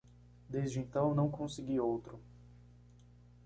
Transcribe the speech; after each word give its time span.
Desde 0.49 0.79
então, 0.79 1.13
não 1.13 1.29
consegui 1.29 1.79
outro. 1.79 2.19